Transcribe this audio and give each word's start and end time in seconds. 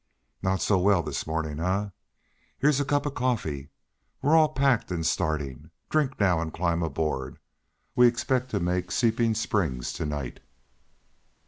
"Not 0.41 0.61
so 0.63 0.79
well 0.79 1.03
this 1.03 1.27
morning, 1.27 1.59
eh? 1.59 1.89
Here's 2.57 2.79
a 2.79 2.85
cup 2.85 3.05
of 3.05 3.13
coffee. 3.13 3.69
We're 4.23 4.35
all 4.35 4.49
packed 4.49 4.89
and 4.89 5.05
starting. 5.05 5.69
Drink 5.91 6.19
now, 6.19 6.41
and 6.41 6.51
climb 6.51 6.81
aboard. 6.81 7.37
We 7.95 8.07
expect 8.07 8.49
to 8.49 8.59
make 8.59 8.89
Seeping 8.91 9.35
Springs 9.35 9.93
to 9.93 10.05
night." 10.07 10.39